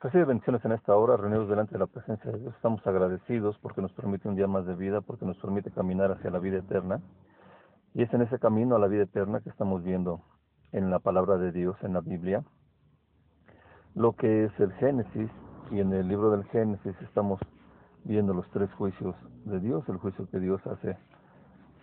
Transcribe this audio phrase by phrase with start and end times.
[0.00, 2.54] Recibe bendiciones en esta hora, reunidos delante de la presencia de Dios.
[2.54, 6.30] Estamos agradecidos porque nos permite un día más de vida, porque nos permite caminar hacia
[6.30, 7.00] la vida eterna.
[7.94, 10.20] Y es en ese camino a la vida eterna que estamos viendo
[10.70, 12.44] en la palabra de Dios, en la Biblia,
[13.96, 15.32] lo que es el Génesis.
[15.72, 17.40] Y en el libro del Génesis estamos
[18.04, 20.96] viendo los tres juicios de Dios, el juicio que Dios hace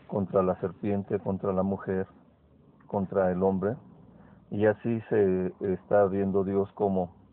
[0.08, 2.08] contra la serpiente, contra la mujer,
[2.88, 3.76] contra el hombre.
[4.52, 7.25] Y así se está viendo Dios como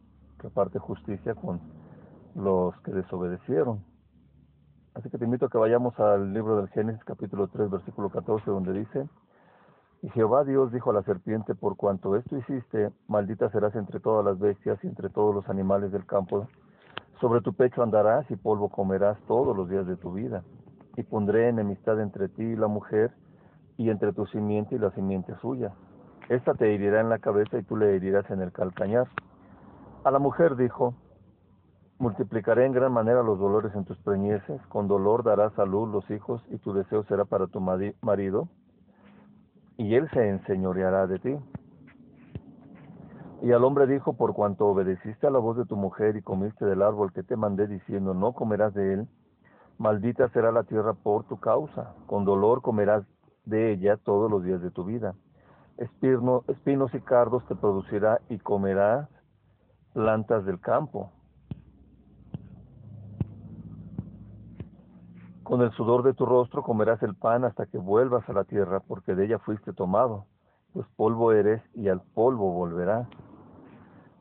[0.42, 1.60] reparte justicia con
[2.34, 3.84] los que desobedecieron.
[4.94, 8.50] Así que te invito a que vayamos al libro del Génesis capítulo 3 versículo 14
[8.50, 9.08] donde dice,
[10.02, 14.24] y Jehová Dios dijo a la serpiente, por cuanto esto hiciste, maldita serás entre todas
[14.24, 16.48] las bestias y entre todos los animales del campo.
[17.20, 20.42] Sobre tu pecho andarás y polvo comerás todos los días de tu vida.
[20.96, 23.12] Y pondré enemistad entre ti y la mujer,
[23.76, 25.72] y entre tu simiente y la simiente suya.
[26.28, 29.06] Esta te herirá en la cabeza y tú le herirás en el calcañar.
[30.04, 30.94] A la mujer dijo,
[32.00, 36.10] multiplicaré en gran manera los dolores en tus preñeces, con dolor darás a luz los
[36.10, 38.48] hijos y tu deseo será para tu marido,
[39.76, 41.36] y él se enseñoreará de ti.
[43.42, 46.64] Y al hombre dijo, por cuanto obedeciste a la voz de tu mujer y comiste
[46.66, 49.08] del árbol que te mandé diciendo, no comerás de él,
[49.78, 53.04] maldita será la tierra por tu causa, con dolor comerás
[53.44, 55.14] de ella todos los días de tu vida.
[55.76, 59.08] espinos y cardos te producirá y comerás
[59.92, 61.10] plantas del campo.
[65.42, 68.80] Con el sudor de tu rostro comerás el pan hasta que vuelvas a la tierra,
[68.80, 70.24] porque de ella fuiste tomado,
[70.72, 73.06] pues polvo eres y al polvo volverás.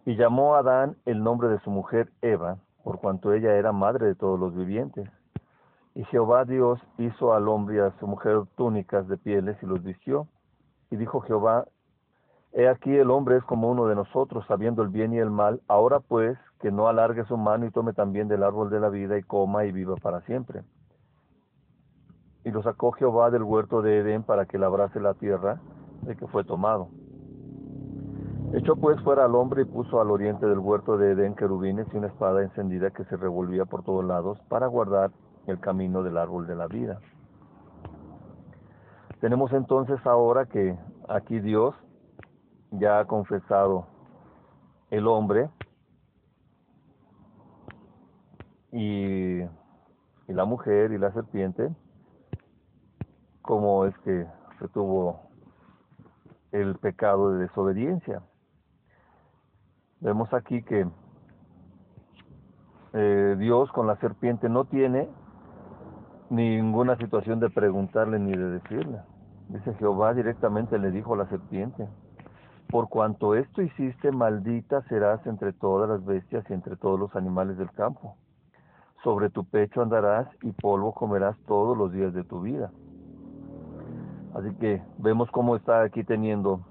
[0.05, 4.08] Y llamó a Adán el nombre de su mujer Eva, por cuanto ella era madre
[4.08, 5.09] de todos los vivientes.
[5.94, 9.83] Y Jehová Dios hizo al hombre y a su mujer túnicas de pieles y los
[9.83, 10.28] vistió.
[10.89, 11.66] Y dijo Jehová,
[12.53, 15.61] He aquí el hombre es como uno de nosotros, sabiendo el bien y el mal.
[15.67, 19.17] Ahora pues, que no alargue su mano y tome también del árbol de la vida
[19.17, 20.63] y coma y viva para siempre.
[22.44, 25.61] Y lo sacó Jehová del huerto de Edén para que labrase la tierra
[26.01, 26.90] de que fue tomado.
[28.53, 31.97] Echó pues fuera al hombre y puso al oriente del huerto de Edén querubines y
[31.97, 35.11] una espada encendida que se revolvía por todos lados para guardar
[35.47, 37.00] el camino del árbol de la vida.
[39.22, 40.75] Tenemos entonces ahora que
[41.07, 41.75] aquí Dios
[42.72, 43.86] ya ha confesado
[44.90, 45.50] el hombre
[48.72, 49.42] y,
[50.28, 51.70] la mujer y la serpiente,
[53.42, 54.26] como es que
[54.59, 55.20] se tuvo
[56.54, 58.22] el pecado de desobediencia.
[60.00, 60.88] Vemos aquí que
[62.94, 65.09] eh, Dios con la serpiente no tiene
[66.30, 69.02] ninguna situación de preguntarle ni de decirle.
[69.50, 71.90] Dice Jehová directamente le dijo a la serpiente,
[72.72, 77.58] por cuanto esto hiciste, maldita serás entre todas las bestias y entre todos los animales
[77.58, 78.16] del campo.
[79.04, 82.72] Sobre tu pecho andarás y polvo comerás todos los días de tu vida.
[84.34, 86.62] Así que vemos cómo está aquí teniendo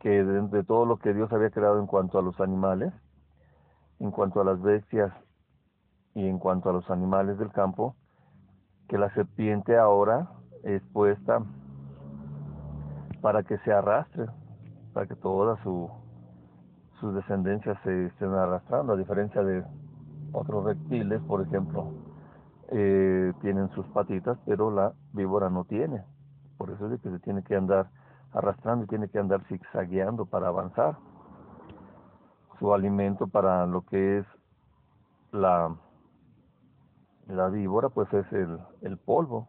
[0.00, 2.92] que de, todo lo que Dios había creado en cuanto a los animales,
[4.00, 5.12] en cuanto a las bestias
[6.14, 7.96] y en cuanto a los animales del campo,
[8.86, 10.28] que la serpiente ahora
[10.62, 11.42] es puesta
[13.22, 14.26] para que se arrastre,
[14.92, 15.90] para que todas su,
[17.00, 19.64] sus descendencias se estén arrastrando, a diferencia de
[20.32, 21.92] otros reptiles, por ejemplo,
[22.68, 26.04] eh, tienen sus patitas, pero la víbora no tiene.
[26.56, 27.90] Por eso es de que se tiene que andar
[28.32, 30.96] arrastrando y tiene que andar zigzagueando para avanzar.
[32.58, 34.26] Su alimento para lo que es
[35.32, 35.74] la,
[37.26, 39.48] la víbora, pues es el, el polvo.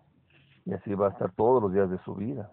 [0.66, 2.52] Y así va a estar todos los días de su vida.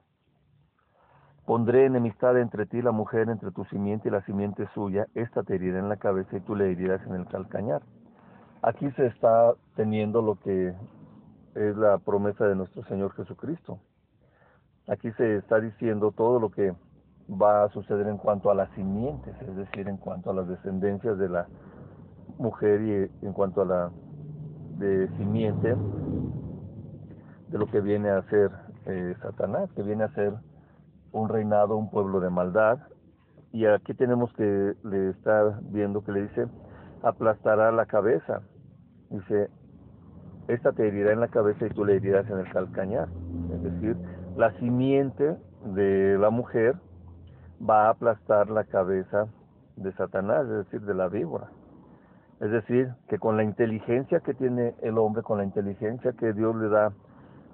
[1.49, 5.43] Pondré enemistad entre ti y la mujer, entre tu simiente y la simiente suya, esta
[5.43, 7.81] te herirá en la cabeza y tú le herirás en el calcañar.
[8.61, 10.75] Aquí se está teniendo lo que
[11.55, 13.79] es la promesa de nuestro Señor Jesucristo.
[14.89, 16.75] Aquí se está diciendo todo lo que
[17.31, 21.17] va a suceder en cuanto a las simientes, es decir, en cuanto a las descendencias
[21.17, 21.47] de la
[22.37, 22.83] mujer
[23.23, 23.91] y en cuanto a la
[24.77, 25.75] de simiente
[27.49, 28.51] de lo que viene a ser
[28.85, 30.35] eh, Satanás, que viene a ser
[31.13, 32.79] un reinado, un pueblo de maldad.
[33.53, 36.47] Y aquí tenemos que le está viendo que le dice,
[37.03, 38.43] aplastará la cabeza.
[39.11, 39.49] Dice,
[40.49, 43.09] esta te herirá en la cabeza y tú le herirás en el calcañar.
[43.55, 43.97] Es decir,
[44.37, 45.37] la simiente
[45.75, 46.77] de la mujer
[47.69, 49.27] va a aplastar la cabeza
[49.77, 51.49] de Satanás, es decir, de la víbora.
[52.41, 56.55] Es decir, que con la inteligencia que tiene el hombre, con la inteligencia que Dios
[56.57, 56.93] le da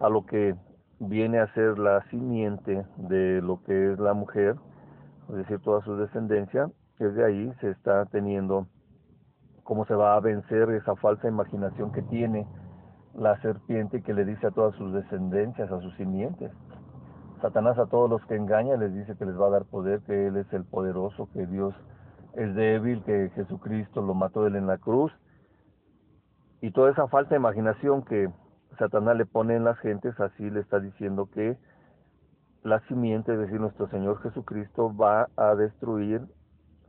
[0.00, 0.54] a lo que
[0.98, 4.56] viene a ser la simiente de lo que es la mujer,
[5.30, 8.66] es decir, toda su descendencia, desde ahí se está teniendo
[9.62, 12.46] cómo se va a vencer esa falsa imaginación que tiene
[13.14, 16.50] la serpiente que le dice a todas sus descendencias, a sus simientes.
[17.40, 20.28] Satanás a todos los que engaña les dice que les va a dar poder, que
[20.28, 21.74] Él es el poderoso, que Dios
[22.34, 25.12] es débil, que Jesucristo lo mató Él en la cruz.
[26.60, 28.30] Y toda esa falsa imaginación que
[28.78, 31.56] Satanás le pone en las gentes, así le está diciendo que
[32.62, 36.22] la simiente, es decir, nuestro Señor Jesucristo, va a destruir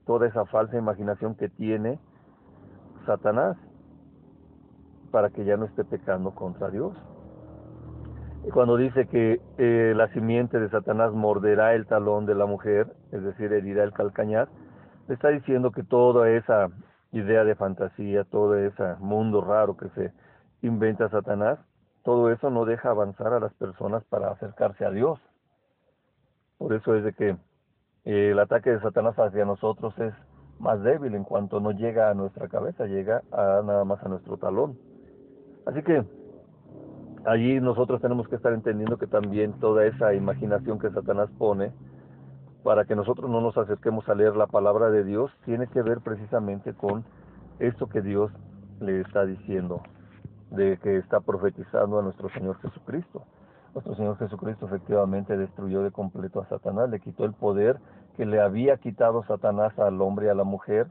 [0.06, 2.00] toda esa falsa imaginación que tiene
[3.06, 3.58] Satanás
[5.12, 6.96] para que ya no esté pecando contra Dios.
[8.54, 13.24] Cuando dice que eh, la simiente de Satanás morderá el talón de la mujer, es
[13.24, 14.50] decir, herirá el calcañar,
[15.08, 16.70] le está diciendo que toda esa
[17.12, 20.12] idea de fantasía, todo ese mundo raro que se
[20.62, 21.60] inventa Satanás,
[22.06, 25.20] todo eso no deja avanzar a las personas para acercarse a Dios.
[26.60, 27.30] Por eso es de que
[28.06, 30.14] eh, el ataque de Satanás hacia nosotros es
[30.60, 34.38] más débil en cuanto no llega a nuestra cabeza, llega a nada más a nuestro
[34.38, 34.78] talón.
[35.66, 36.06] Así que
[37.26, 41.74] allí nosotros tenemos que estar entendiendo que también toda esa imaginación que Satanás pone
[42.64, 46.02] para que nosotros no nos acerquemos a leer la palabra de Dios tiene que ver
[46.02, 47.04] precisamente con
[47.58, 48.32] esto que Dios
[48.80, 49.82] le está diciendo,
[50.52, 53.24] de que está profetizando a nuestro Señor Jesucristo.
[53.74, 57.80] Nuestro Señor Jesucristo efectivamente destruyó de completo a Satanás, le quitó el poder
[58.16, 60.88] que le había quitado Satanás al hombre y a la mujer,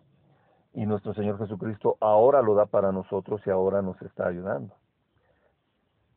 [0.74, 4.74] y nuestro Señor Jesucristo ahora lo da para nosotros y ahora nos está ayudando.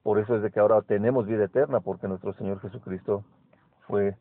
[0.03, 3.23] Por eso es de que ahora tenemos vida eterna, porque nuestro Señor Jesucristo
[3.87, 4.17] fue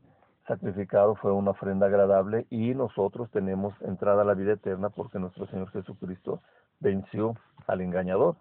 [0.47, 5.47] sacrificado, fue una ofrenda agradable y nosotros tenemos entrada a la vida eterna porque nuestro
[5.47, 6.41] Señor Jesucristo
[6.81, 7.35] venció
[7.67, 8.37] al engañador.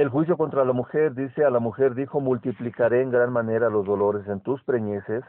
[0.00, 3.84] El juicio contra la mujer dice, a la mujer dijo, multiplicaré en gran manera los
[3.84, 5.22] dolores en tus preñeces,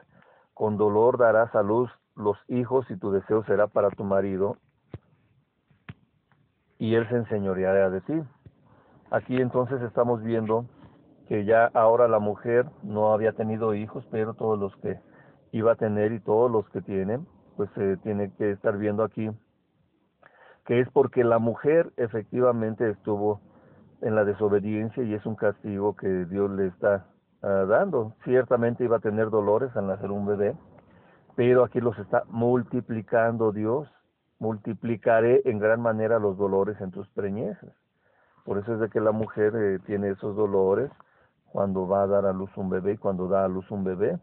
[0.53, 4.55] con dolor darás a luz los hijos y tu deseo será para tu marido,
[6.79, 8.13] y él se enseñoreará de ti.
[9.09, 10.63] Aquí entonces estamos viendo
[11.27, 15.01] que ya ahora la mujer no había tenido hijos, pero todos los que
[15.51, 17.27] iba a tener y todos los que tienen,
[17.57, 19.29] pues se tiene que estar viendo aquí
[20.65, 23.41] que es porque la mujer efectivamente estuvo
[24.01, 27.05] en la desobediencia y es un castigo que Dios le está
[27.41, 28.13] ah, dando.
[28.23, 30.55] Ciertamente iba a tener dolores al nacer un bebé,
[31.35, 33.87] pero aquí los está multiplicando Dios.
[34.39, 37.71] Multiplicaré en gran manera los dolores en tus preñeces.
[38.43, 40.89] Por eso es de que la mujer eh, tiene esos dolores
[41.45, 44.17] cuando va a dar a luz un bebé y cuando da a luz un bebé.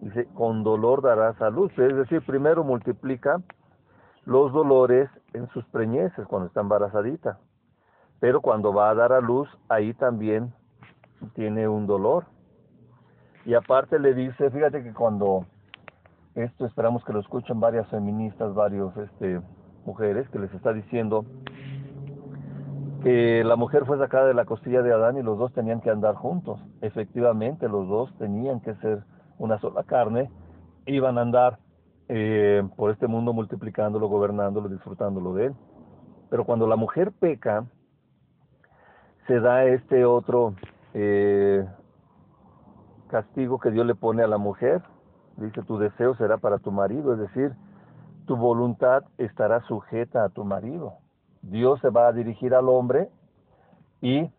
[0.00, 1.70] Dice, con dolor darás a luz.
[1.78, 3.40] Es decir, primero multiplica
[4.24, 7.38] los dolores en sus preñeces cuando está embarazadita
[8.24, 10.50] pero cuando va a dar a luz, ahí también
[11.34, 12.24] tiene un dolor.
[13.44, 15.44] Y aparte le dice, fíjate que cuando
[16.34, 19.42] esto esperamos que lo escuchen varias feministas, varios este
[19.84, 21.26] mujeres que les está diciendo
[23.02, 25.90] que la mujer fue sacada de la costilla de Adán y los dos tenían que
[25.90, 26.58] andar juntos.
[26.80, 29.04] Efectivamente, los dos tenían que ser
[29.36, 30.30] una sola carne,
[30.86, 31.58] iban a andar
[32.08, 35.54] eh, por este mundo multiplicándolo, gobernándolo, disfrutándolo de él.
[36.30, 37.66] Pero cuando la mujer peca,
[39.26, 40.54] se da este otro
[40.92, 41.66] eh,
[43.08, 44.82] castigo que Dios le pone a la mujer.
[45.36, 47.52] Dice, tu deseo será para tu marido, es decir,
[48.26, 50.94] tu voluntad estará sujeta a tu marido.
[51.42, 53.10] Dios se va a dirigir al hombre
[54.00, 54.30] y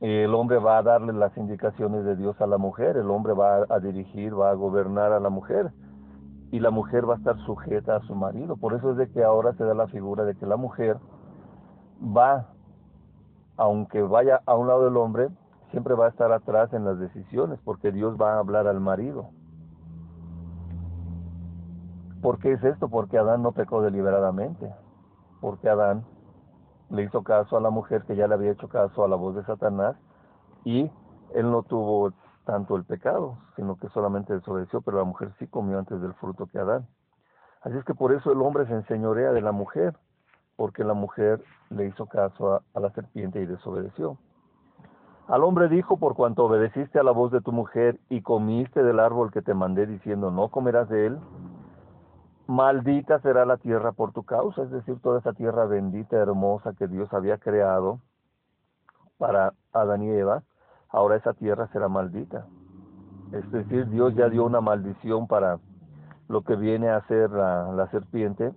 [0.00, 3.66] el hombre va a darle las indicaciones de Dios a la mujer, el hombre va
[3.68, 5.70] a dirigir, va a gobernar a la mujer
[6.50, 8.56] y la mujer va a estar sujeta a su marido.
[8.56, 10.98] Por eso es de que ahora se da la figura de que la mujer
[12.02, 12.51] va
[13.56, 15.28] aunque vaya a un lado del hombre,
[15.70, 19.30] siempre va a estar atrás en las decisiones, porque Dios va a hablar al marido.
[22.20, 22.88] ¿Por qué es esto?
[22.88, 24.72] Porque Adán no pecó deliberadamente,
[25.40, 26.04] porque Adán
[26.90, 29.34] le hizo caso a la mujer que ya le había hecho caso a la voz
[29.34, 29.96] de Satanás
[30.64, 30.90] y
[31.34, 32.12] él no tuvo
[32.44, 36.46] tanto el pecado, sino que solamente desobedeció, pero la mujer sí comió antes del fruto
[36.46, 36.86] que Adán.
[37.62, 39.96] Así es que por eso el hombre se enseñorea de la mujer,
[40.62, 44.16] porque la mujer le hizo caso a, la serpiente y desobedeció.
[45.26, 49.00] Al hombre dijo, por cuanto obedeciste a la voz de tu mujer y comiste del
[49.00, 51.18] árbol que te mandé diciendo, no comerás de él,
[52.46, 56.86] maldita será la tierra por tu causa, es decir, toda esa tierra bendita, hermosa que
[56.86, 57.98] Dios había creado
[59.18, 60.44] para Adán y Eva,
[60.90, 62.46] ahora esa tierra será maldita.
[63.32, 65.58] Es decir, Dios ya dio una maldición para
[66.28, 68.52] lo que viene a ser la, la serpiente,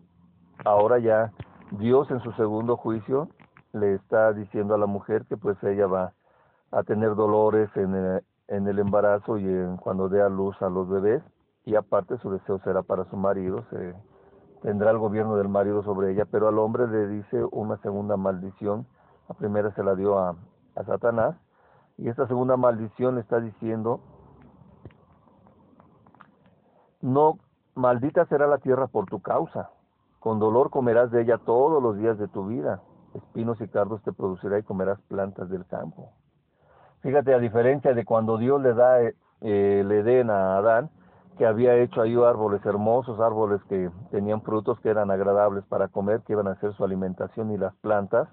[0.63, 1.31] ahora ya
[1.71, 3.29] Dios en su segundo juicio
[3.73, 6.13] le está diciendo a la mujer que pues ella va
[6.71, 11.23] a tener dolores en el, embarazo y en, cuando dé a luz a los bebés
[11.65, 13.95] y aparte su deseo será para su marido, se
[14.61, 18.85] tendrá el gobierno del marido sobre ella, pero al hombre le dice una segunda maldición.
[19.27, 20.35] La primera se la dio a,
[20.75, 21.35] a Satanás,
[21.97, 23.99] y esta segunda maldición le está diciendo,
[27.01, 27.39] no,
[27.73, 29.71] maldita será la tierra por tu causa,
[30.25, 32.81] con dolor comerás de ella todos los días de tu vida,
[33.13, 36.13] espinos y cardos te producirá y comerás plantas del campo.
[37.01, 40.89] Fíjate, a diferencia de cuando Dios le da eh, el Edén a Adán,
[41.37, 46.21] que había hecho ahí árboles hermosos, árboles que tenían frutos que eran agradables para comer,
[46.21, 48.27] que iban a ser su alimentación y las plantas,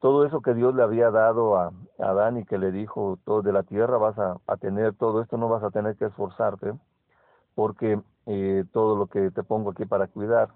[0.00, 3.54] todo eso que Dios le había dado a, Adán y que le dijo, todo de
[3.54, 6.74] la tierra vas a, tener todo esto, no vas a tener que esforzarte,
[7.54, 10.50] porque eh, todo lo que te pongo aquí para cuidar,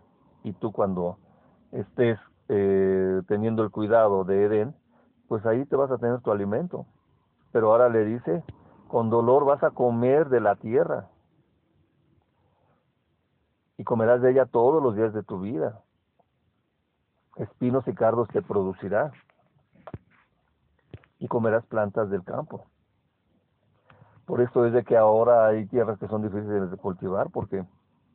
[0.44, 1.18] y tú cuando
[1.70, 2.18] estés
[2.48, 4.74] eh, teniendo el cuidado de Edén,
[5.28, 6.86] pues ahí te vas a tener tu alimento.
[7.52, 8.42] Pero ahora le dice,
[8.88, 11.08] con dolor vas a comer de la tierra
[13.78, 15.80] y comerás de ella todos los días de tu vida.
[17.36, 19.12] Espinos y cardos te producirá
[21.18, 22.66] y comerás plantas del campo.
[24.26, 27.64] Por esto es de que ahora hay tierras que son difíciles de cultivar porque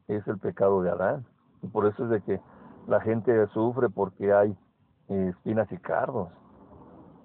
[0.08, 1.26] es el pecado de Adán.
[1.68, 2.40] Por eso es de que
[2.88, 4.56] la gente sufre porque hay
[5.10, 6.30] eh, espinas y cardos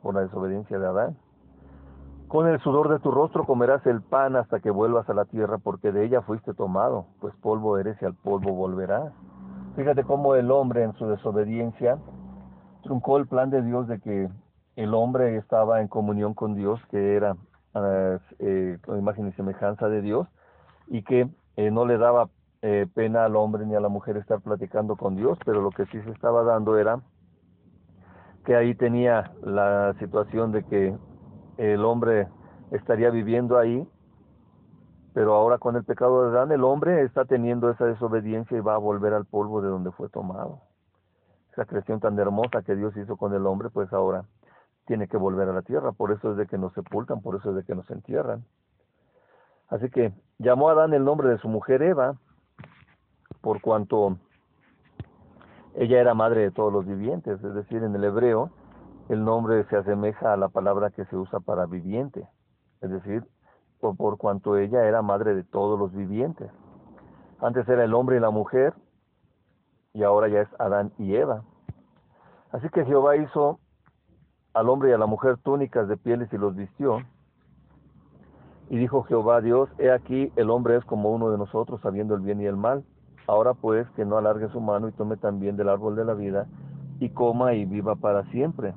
[0.02, 1.16] por la desobediencia de Adán.
[2.28, 5.58] Con el sudor de tu rostro comerás el pan hasta que vuelvas a la tierra,
[5.58, 9.12] porque de ella fuiste tomado, pues polvo eres y al polvo volverás.
[9.76, 11.98] Fíjate cómo el hombre en su desobediencia
[12.82, 14.28] truncó el plan de Dios de que
[14.76, 17.34] el hombre estaba en comunión con Dios, que era
[17.74, 20.26] uh, eh, con imagen y semejanza de Dios,
[20.88, 22.28] y que eh, no le daba
[22.62, 25.84] eh, pena al hombre ni a la mujer estar platicando con Dios, pero lo que
[25.86, 27.00] sí se estaba dando era
[28.44, 30.96] que ahí tenía la situación de que
[31.56, 32.28] el hombre
[32.70, 33.86] estaría viviendo ahí,
[35.12, 38.74] pero ahora con el pecado de Adán el hombre está teniendo esa desobediencia y va
[38.74, 40.60] a volver al polvo de donde fue tomado.
[41.52, 44.24] Esa creación tan hermosa que Dios hizo con el hombre, pues ahora
[44.86, 47.50] tiene que volver a la tierra, por eso es de que nos sepultan, por eso
[47.50, 48.44] es de que nos entierran.
[49.68, 52.16] Así que llamó a Adán el nombre de su mujer Eva,
[53.42, 54.16] por cuanto
[55.74, 58.50] ella era madre de todos los vivientes, es decir, en el hebreo
[59.08, 62.26] el nombre se asemeja a la palabra que se usa para viviente,
[62.80, 63.24] es decir,
[63.80, 66.50] por, cuanto ella era madre de todos los vivientes.
[67.40, 68.74] Antes era el hombre y la mujer,
[69.92, 71.42] y ahora ya es Adán y Eva.
[72.52, 73.58] Así que Jehová hizo
[74.54, 76.98] al hombre y a la mujer túnicas de pieles y los vistió.
[78.70, 82.20] Y dijo Jehová Dios, he aquí el hombre es como uno de nosotros, sabiendo el
[82.20, 82.84] bien y el mal.
[83.32, 86.46] Ahora pues que no alargue su mano y tome también del árbol de la vida
[87.00, 88.74] y coma y viva para siempre.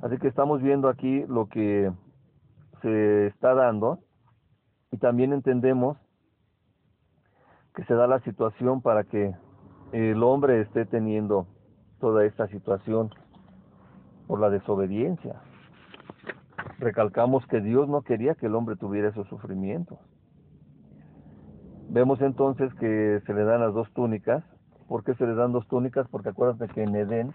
[0.00, 1.90] Así que estamos viendo aquí lo que
[2.82, 3.98] se está dando
[4.92, 5.98] y también entendemos
[7.74, 9.34] que se da la situación para que
[9.90, 11.48] el hombre esté teniendo
[11.98, 13.10] toda esta situación
[14.28, 15.42] por la desobediencia.
[16.78, 19.98] Recalcamos que Dios no quería que el hombre tuviera esos sufrimientos.
[21.96, 24.44] Vemos entonces que se le dan las dos túnicas.
[24.86, 26.06] ¿Por qué se le dan dos túnicas?
[26.10, 27.32] Porque acuérdate que en Edén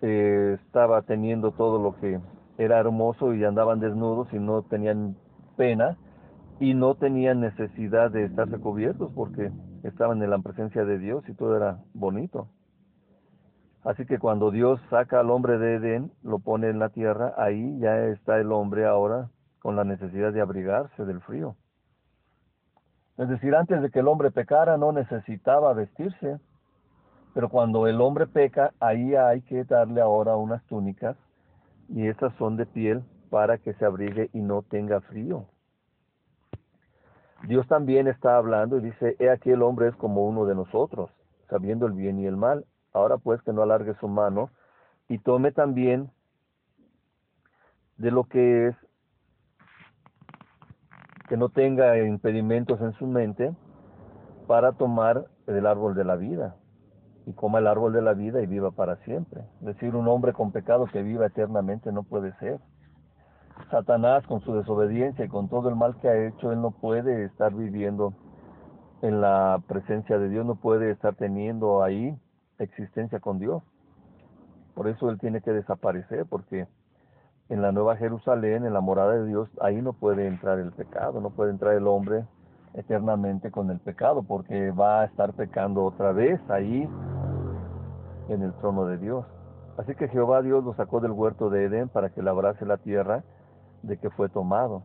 [0.00, 2.18] eh, estaba teniendo todo lo que
[2.56, 5.18] era hermoso y andaban desnudos y no tenían
[5.58, 5.98] pena
[6.58, 9.52] y no tenían necesidad de estarse cubiertos porque
[9.82, 12.48] estaban en la presencia de Dios y todo era bonito.
[13.84, 17.78] Así que cuando Dios saca al hombre de Edén, lo pone en la tierra, ahí
[17.78, 19.28] ya está el hombre ahora
[19.58, 21.56] con la necesidad de abrigarse del frío.
[23.18, 26.38] Es decir, antes de que el hombre pecara no necesitaba vestirse,
[27.32, 31.16] pero cuando el hombre peca, ahí hay que darle ahora unas túnicas
[31.88, 35.46] y estas son de piel para que se abrigue y no tenga frío.
[37.46, 41.10] Dios también está hablando y dice, he aquí el hombre es como uno de nosotros,
[41.48, 42.64] sabiendo el bien y el mal.
[42.92, 44.50] Ahora pues que no alargue su mano
[45.08, 46.10] y tome también
[47.98, 48.76] de lo que es,
[51.26, 53.54] que no tenga impedimentos en su mente
[54.46, 56.56] para tomar el árbol de la vida
[57.26, 59.42] y coma el árbol de la vida y viva para siempre.
[59.60, 62.60] Decir, un hombre con pecado que viva eternamente no puede ser.
[63.70, 67.24] Satanás con su desobediencia y con todo el mal que ha hecho, él no puede
[67.24, 68.12] estar viviendo
[69.02, 72.16] en la presencia de Dios, no puede estar teniendo ahí
[72.58, 73.62] existencia con Dios.
[74.74, 76.66] Por eso Él tiene que desaparecer, porque
[77.48, 81.20] en la Nueva Jerusalén, en la morada de Dios, ahí no puede entrar el pecado,
[81.20, 82.24] no puede entrar el hombre
[82.74, 86.88] eternamente con el pecado, porque va a estar pecando otra vez ahí
[88.28, 89.24] en el trono de Dios.
[89.78, 93.22] Así que Jehová Dios lo sacó del huerto de Edén para que labrase la tierra
[93.82, 94.82] de que fue tomado.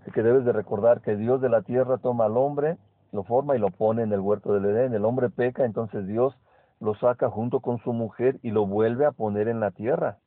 [0.00, 2.78] Así que debes de recordar que Dios de la tierra toma al hombre
[3.12, 4.94] lo forma y lo pone en el huerto del Edén.
[4.94, 6.34] El hombre peca, entonces Dios
[6.80, 10.18] lo saca junto con su mujer y lo vuelve a poner en la tierra,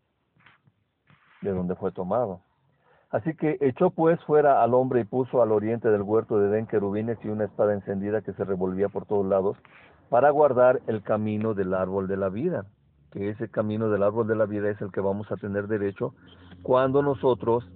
[1.41, 2.41] de donde fue tomado.
[3.11, 6.67] Así que echó pues fuera al hombre y puso al oriente del huerto de Edén
[6.67, 9.57] querubines y una espada encendida que se revolvía por todos lados
[10.09, 12.65] para guardar el camino del árbol de la vida,
[13.11, 16.13] que ese camino del árbol de la vida es el que vamos a tener derecho
[16.61, 17.69] cuando nosotros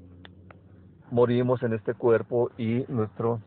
[1.11, 3.39] morimos en este cuerpo y nuestro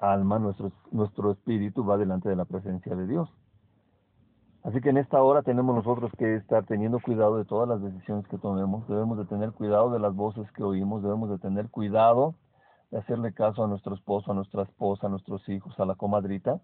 [0.00, 3.28] alma, nuestro, nuestro espíritu va delante de la presencia de Dios.
[4.64, 8.26] Así que en esta hora tenemos nosotros que estar teniendo cuidado de todas las decisiones
[8.28, 12.34] que tomemos, debemos de tener cuidado de las voces que oímos, debemos de tener cuidado
[12.90, 16.60] de hacerle caso a nuestro esposo, a nuestra esposa, a nuestros hijos, a la comadrita,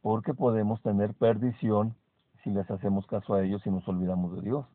[0.00, 1.94] porque podemos tener perdición
[2.42, 4.66] si les hacemos caso a ellos y nos olvidamos de Dios.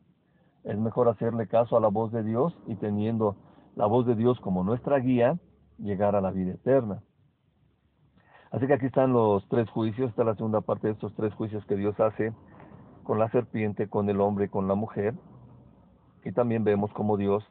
[0.63, 3.35] Es mejor hacerle caso a la voz de Dios y teniendo
[3.75, 5.37] la voz de Dios como nuestra guía,
[5.77, 7.03] llegar a la vida eterna.
[8.51, 11.65] Así que aquí están los tres juicios, está la segunda parte de estos tres juicios
[11.65, 12.33] que Dios hace
[13.03, 15.15] con la serpiente, con el hombre y con la mujer.
[16.23, 17.43] Y también vemos cómo Dios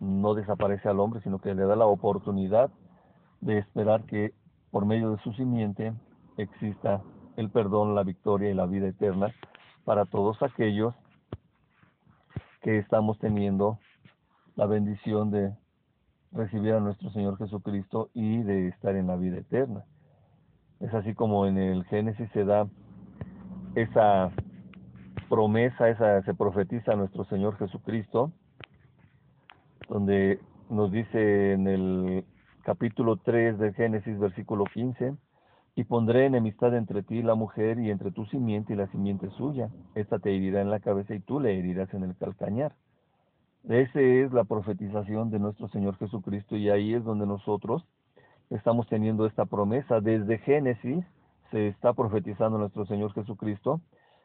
[0.00, 2.70] no desaparece al hombre, sino que le da la oportunidad
[3.40, 4.32] de esperar que
[4.70, 5.92] por medio de su simiente
[6.36, 7.02] exista
[7.36, 9.34] el perdón, la victoria y la vida eterna
[9.84, 10.94] para todos aquellos
[12.62, 13.78] que estamos teniendo
[14.54, 15.54] la bendición de
[16.30, 19.84] recibir a nuestro Señor Jesucristo y de estar en la vida eterna.
[20.82, 22.66] Es así como en el Génesis se da
[23.76, 24.32] esa
[25.28, 28.32] promesa, esa se profetiza a nuestro Señor Jesucristo,
[29.88, 32.24] donde nos dice en el
[32.64, 35.14] capítulo 3 del Génesis, versículo 15,
[35.76, 39.30] y pondré enemistad entre ti y la mujer y entre tu simiente y la simiente
[39.30, 39.70] suya.
[39.94, 42.74] Esta te herirá en la cabeza y tú le herirás en el calcañar.
[43.68, 47.86] Esa es la profetización de nuestro Señor Jesucristo y ahí es donde nosotros
[48.50, 50.00] estamos teniendo esta promesa.
[50.00, 51.04] Desde Génesis
[51.50, 53.80] se está profetizando nuestro Señor Jesucristo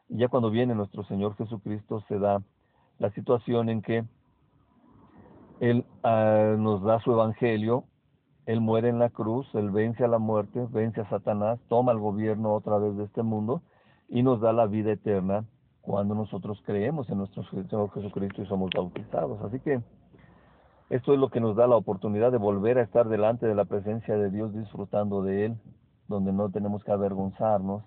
[0.08, 2.42] y ya cuando viene nuestro Señor Jesucristo se da
[2.98, 4.04] la situación en que
[5.60, 7.84] Él ah, nos da su evangelio,
[8.46, 11.98] Él muere en la cruz, Él vence a la muerte, vence a Satanás, toma el
[11.98, 13.62] gobierno otra vez de este mundo
[14.08, 15.44] y nos da la vida eterna
[15.82, 19.40] cuando nosotros creemos en nuestro Señor Jesucristo y somos bautizados.
[19.42, 19.80] Así que
[20.90, 23.66] esto es lo que nos da la oportunidad de volver a estar delante de la
[23.66, 25.56] presencia de Dios disfrutando de Él,
[26.08, 27.82] donde no tenemos que avergonzarnos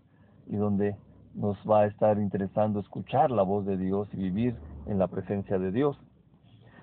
[0.47, 0.95] y donde
[1.33, 5.57] nos va a estar interesando escuchar la voz de Dios y vivir en la presencia
[5.57, 5.97] de Dios.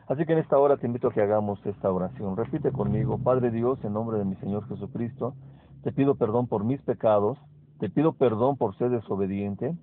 [0.08, 2.36] Así que en esta hora te invito a que hagamos esta oración.
[2.36, 5.34] Repite conmigo, Padre Dios, en nombre de mi Señor Jesucristo,
[5.82, 7.38] te pido perdón por mis pecados,
[7.78, 9.76] te pido perdón por ser desobediente,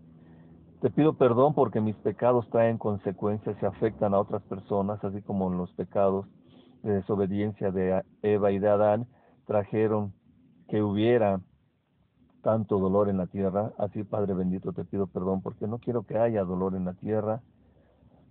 [0.82, 5.50] te pido perdón porque mis pecados traen consecuencias y afectan a otras personas, así como
[5.50, 6.28] los pecados
[6.84, 9.08] de desobediencia de Eva y de Adán
[9.46, 10.14] trajeron
[10.68, 11.42] que hubiera
[12.42, 13.72] tanto dolor en la tierra.
[13.78, 17.42] Así, Padre bendito, te pido perdón porque no quiero que haya dolor en la tierra.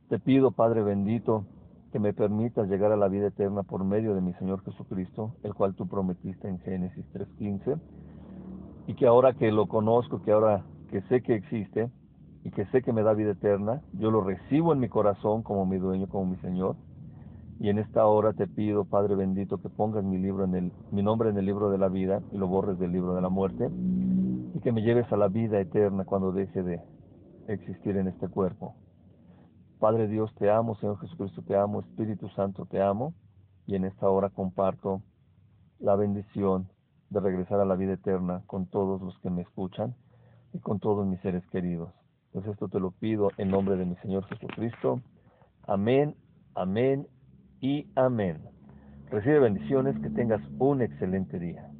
[0.08, 1.44] Te pido, Padre bendito,
[1.90, 5.54] que me permitas llegar a la vida eterna por medio de mi Señor Jesucristo, el
[5.54, 7.80] cual tú prometiste en Génesis 3.15,
[8.86, 11.90] y que ahora que lo conozco, que ahora que sé que existe,
[12.44, 15.64] y que sé que me da vida eterna, yo lo recibo en mi corazón como
[15.64, 16.76] mi dueño, como mi Señor.
[17.58, 21.02] Y en esta hora te pido, Padre bendito, que pongas mi libro en el, mi
[21.02, 23.70] nombre en el libro de la vida y lo borres del libro de la muerte,
[24.54, 26.82] y que me lleves a la vida eterna cuando deje de
[27.48, 28.74] existir en este cuerpo.
[29.78, 33.14] Padre Dios, te amo, Señor Jesucristo, te amo, Espíritu Santo, te amo,
[33.66, 35.00] y en esta hora comparto
[35.78, 36.68] la bendición
[37.08, 39.94] de regresar a la vida eterna con todos los que me escuchan
[40.52, 42.03] y con todos mis seres queridos.
[42.34, 45.00] Pues esto te lo pido en nombre de mi Señor Jesucristo.
[45.68, 46.16] Amén,
[46.56, 47.06] amén
[47.60, 48.42] y amén.
[49.08, 51.70] Recibe bendiciones, que tengas un excelente día.